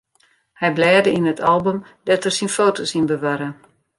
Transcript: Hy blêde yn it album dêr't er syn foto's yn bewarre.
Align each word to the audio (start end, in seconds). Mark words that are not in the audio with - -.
Hy 0.61 0.69
blêde 0.75 1.11
yn 1.17 1.29
it 1.33 1.45
album 1.53 1.79
dêr't 2.05 2.27
er 2.29 2.35
syn 2.37 2.51
foto's 2.57 2.91
yn 2.99 3.09
bewarre. 3.09 3.49